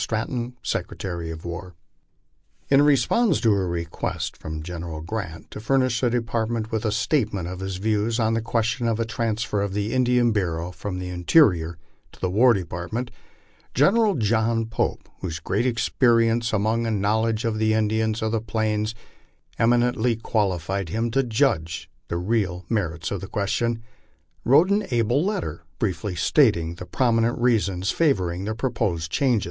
E. 0.01 0.03
M. 0.03 0.07
STANTON, 0.09 0.53
Secretary 0.63 1.29
of 1.29 1.45
War. 1.45 1.75
In 2.71 2.81
response 2.81 3.39
to 3.41 3.51
a 3.53 3.67
request 3.67 4.35
from 4.35 4.63
General 4.63 4.99
Grant 5.01 5.51
to 5.51 5.59
furnish 5.59 6.01
the 6.01 6.09
Department 6.09 6.71
with 6.71 6.85
a 6.85 6.91
statement 6.91 7.47
of 7.47 7.59
his 7.59 7.75
views 7.77 8.19
on 8.19 8.33
the 8.33 8.41
question 8.41 8.87
of 8.87 8.99
a 8.99 9.05
transfer 9.05 9.61
of 9.61 9.75
the 9.75 9.93
Indian 9.93 10.31
Bu 10.31 10.39
reau 10.41 10.73
from 10.73 10.97
the 10.97 11.09
Interior 11.09 11.77
to 12.13 12.19
the 12.19 12.31
War 12.31 12.55
Department, 12.55 13.11
General 13.75 14.15
John 14.15 14.65
Pope, 14.65 15.07
whose 15.19 15.39
great 15.39 15.67
experience 15.67 16.51
among 16.51 16.87
and 16.87 16.99
knowledge 16.99 17.45
of 17.45 17.59
the 17.59 17.75
Indians 17.75 18.23
of 18.23 18.31
the 18.31 18.41
plains 18.41 18.95
eminent 19.59 19.97
ly 19.97 20.15
qualified 20.19 20.89
him 20.89 21.11
to 21.11 21.21
judge 21.21 21.91
of 21.93 22.07
the 22.07 22.17
real 22.17 22.65
merits 22.67 23.11
of 23.11 23.21
the 23.21 23.27
question, 23.27 23.83
wrote 24.43 24.71
an 24.71 24.87
able 24.89 25.23
letter, 25.23 25.63
briefly 25.77 26.15
stating 26.15 26.73
the 26.75 26.85
prominent 26.87 27.37
reasons 27.37 27.91
favoring 27.91 28.45
the 28.45 28.55
proposed 28.55 29.11
change. 29.11 29.39